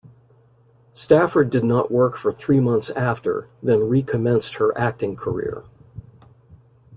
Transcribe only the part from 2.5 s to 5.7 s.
months after then re-commenced her acting career.